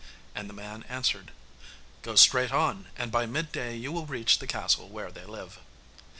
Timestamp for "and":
0.33-0.49, 2.97-3.11